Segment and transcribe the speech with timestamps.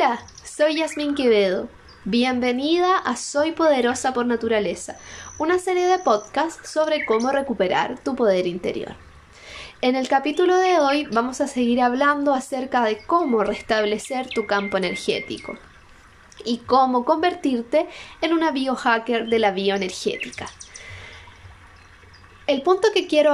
[0.00, 1.68] Hola, soy Yasmin Quevedo.
[2.04, 4.96] Bienvenida a Soy Poderosa por Naturaleza,
[5.38, 8.94] una serie de podcasts sobre cómo recuperar tu poder interior.
[9.80, 14.76] En el capítulo de hoy vamos a seguir hablando acerca de cómo restablecer tu campo
[14.76, 15.58] energético
[16.44, 17.88] y cómo convertirte
[18.20, 20.46] en una biohacker de la bioenergética.
[22.46, 23.32] El punto que quiero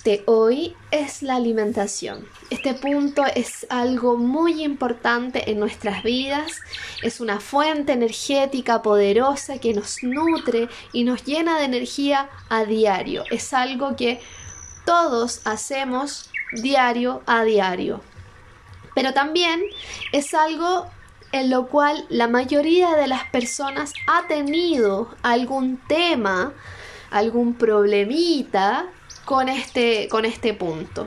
[0.00, 2.26] hablarte hoy es la alimentación.
[2.50, 6.60] Este punto es algo muy importante en nuestras vidas,
[7.02, 13.24] es una fuente energética poderosa que nos nutre y nos llena de energía a diario.
[13.30, 14.20] Es algo que
[14.86, 18.00] todos hacemos diario a diario.
[18.94, 19.62] Pero también
[20.12, 20.86] es algo
[21.32, 26.52] en lo cual la mayoría de las personas ha tenido algún tema
[27.10, 28.86] algún problemita
[29.30, 31.06] con este, con este punto.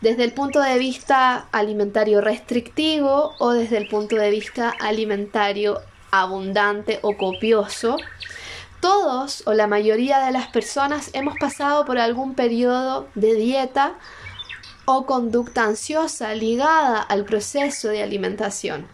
[0.00, 5.78] Desde el punto de vista alimentario restrictivo o desde el punto de vista alimentario
[6.10, 7.96] abundante o copioso,
[8.80, 13.92] todos o la mayoría de las personas hemos pasado por algún periodo de dieta
[14.84, 18.88] o conducta ansiosa ligada al proceso de alimentación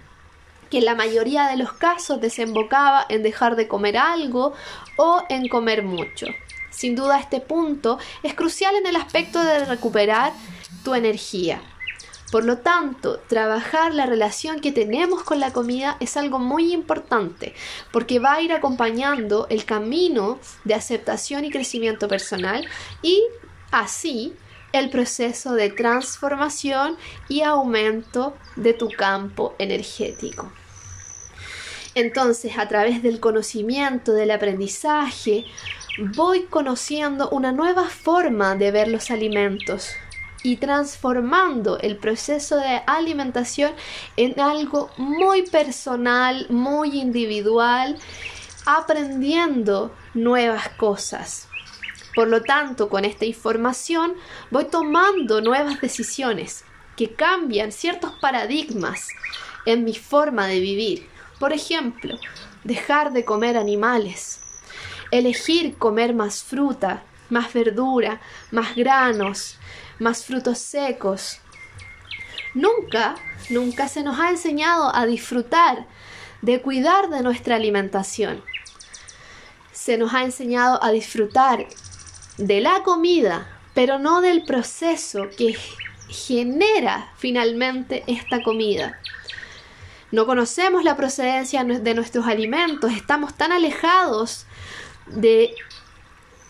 [0.68, 4.52] que en la mayoría de los casos desembocaba en dejar de comer algo
[4.98, 6.26] o en comer mucho.
[6.70, 10.32] Sin duda este punto es crucial en el aspecto de recuperar
[10.84, 11.60] tu energía.
[12.30, 17.54] Por lo tanto, trabajar la relación que tenemos con la comida es algo muy importante
[17.90, 22.68] porque va a ir acompañando el camino de aceptación y crecimiento personal
[23.00, 23.22] y
[23.70, 24.34] así
[24.72, 26.96] el proceso de transformación
[27.28, 30.52] y aumento de tu campo energético.
[31.98, 35.46] Entonces, a través del conocimiento, del aprendizaje,
[36.14, 39.90] voy conociendo una nueva forma de ver los alimentos
[40.44, 43.72] y transformando el proceso de alimentación
[44.16, 47.98] en algo muy personal, muy individual,
[48.64, 51.48] aprendiendo nuevas cosas.
[52.14, 54.14] Por lo tanto, con esta información
[54.52, 56.64] voy tomando nuevas decisiones
[56.94, 59.08] que cambian ciertos paradigmas
[59.66, 61.17] en mi forma de vivir.
[61.38, 62.18] Por ejemplo,
[62.64, 64.40] dejar de comer animales,
[65.10, 69.56] elegir comer más fruta, más verdura, más granos,
[69.98, 71.38] más frutos secos.
[72.54, 73.14] Nunca,
[73.50, 75.86] nunca se nos ha enseñado a disfrutar,
[76.42, 78.42] de cuidar de nuestra alimentación.
[79.72, 81.66] Se nos ha enseñado a disfrutar
[82.36, 85.56] de la comida, pero no del proceso que
[86.08, 88.98] genera finalmente esta comida.
[90.10, 94.46] No conocemos la procedencia de nuestros alimentos, estamos tan alejados
[95.06, 95.54] de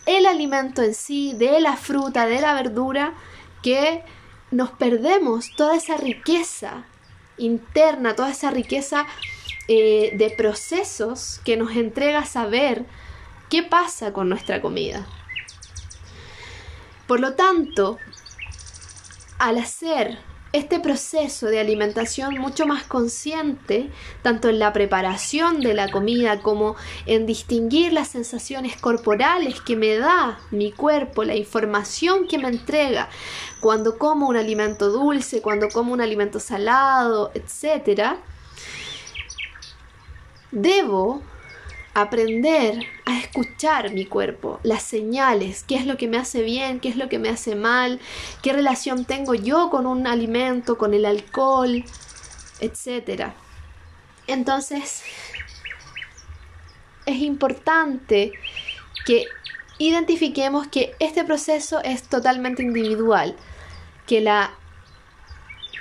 [0.07, 3.15] el alimento en sí, de la fruta, de la verdura,
[3.63, 4.05] que
[4.51, 6.85] nos perdemos toda esa riqueza
[7.37, 9.07] interna, toda esa riqueza
[9.67, 12.87] eh, de procesos que nos entrega saber
[13.51, 15.07] qué pasa con nuestra comida.
[17.07, 17.99] Por lo tanto,
[19.39, 20.19] al hacer
[20.53, 23.91] este proceso de alimentación mucho más consciente,
[24.23, 26.77] tanto en la preparación de la comida como
[27.07, 33.09] en distinguir las sensaciones corporales que me da mi cuerpo, la información que me entrega
[33.61, 38.17] cuando como un alimento dulce, cuando como un alimento salado, etc.
[40.51, 41.23] Debo
[42.01, 46.89] aprender a escuchar mi cuerpo, las señales, qué es lo que me hace bien, qué
[46.89, 48.01] es lo que me hace mal,
[48.43, 51.85] qué relación tengo yo con un alimento, con el alcohol,
[52.61, 53.33] etc.
[54.27, 55.03] Entonces,
[57.07, 58.33] es importante
[59.07, 59.27] que
[59.79, 63.37] identifiquemos que este proceso es totalmente individual,
[64.07, 64.53] que la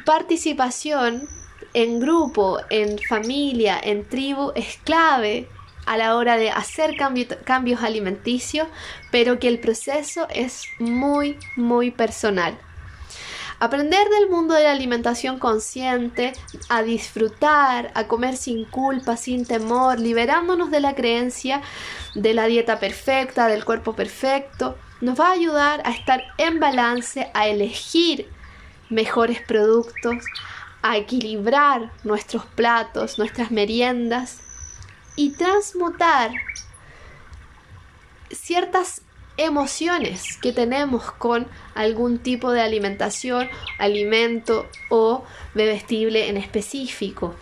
[0.06, 1.28] participación
[1.74, 5.50] en grupo, en familia, en tribu es clave
[5.88, 6.96] a la hora de hacer
[7.46, 8.68] cambios alimenticios,
[9.10, 12.58] pero que el proceso es muy, muy personal.
[13.60, 16.34] Aprender del mundo de la alimentación consciente,
[16.70, 21.64] a disfrutar, a comer sin culpa, sin temor, liberándonos de la creencia
[22.14, 27.32] de la dieta perfecta, del cuerpo perfecto, nos va a ayudar a estar en balance,
[27.34, 28.30] a elegir
[28.90, 30.24] mejores productos,
[30.84, 34.42] a equilibrar nuestros platos, nuestras meriendas
[35.18, 36.32] y transmutar
[38.32, 39.02] ciertas
[39.36, 47.36] emociones que tenemos con algún tipo de alimentación, alimento o bebestible en específico.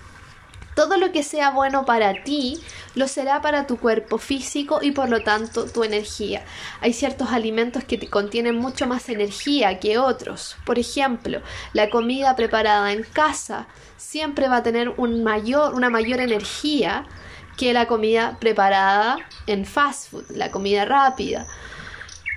[0.76, 2.60] Todo lo que sea bueno para ti
[2.96, 6.44] lo será para tu cuerpo físico y por lo tanto tu energía.
[6.82, 10.58] Hay ciertos alimentos que contienen mucho más energía que otros.
[10.66, 11.42] Por ejemplo,
[11.72, 17.08] la comida preparada en casa siempre va a tener una mayor energía
[17.58, 19.18] que la comida preparada
[19.48, 21.46] en fast food, la comida rápida.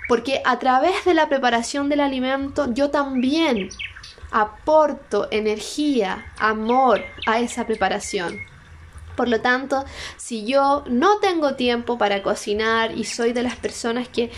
[0.09, 3.69] Porque a través de la preparación del alimento yo también
[4.31, 8.39] aporto energía, amor a esa preparación.
[9.19, 9.85] Por lo tanto,
[10.17, 14.31] si yo no tengo tiempo para cocinar y soy de las personas que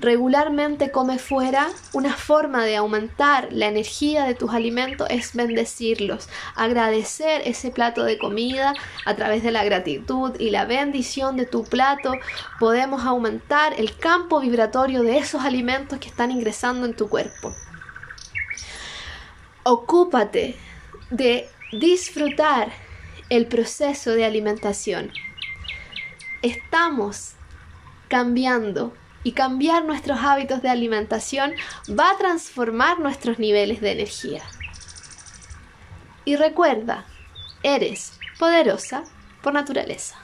[0.00, 7.42] regularmente come fuera, una forma de aumentar la energía de tus alimentos es bendecirlos, agradecer
[7.44, 8.72] ese plato de comida
[9.04, 12.14] a través de la gratitud y la bendición de tu plato.
[12.58, 17.52] Podemos aumentar el campo vibratorio de esos alimentos que están ingresando en tu cuerpo.
[19.62, 20.56] Ocúpate
[21.10, 22.81] de disfrutar
[23.32, 25.10] el proceso de alimentación.
[26.42, 27.32] Estamos
[28.08, 28.92] cambiando
[29.24, 31.54] y cambiar nuestros hábitos de alimentación
[31.88, 34.42] va a transformar nuestros niveles de energía.
[36.26, 37.06] Y recuerda,
[37.62, 39.04] eres poderosa
[39.42, 40.18] por naturaleza.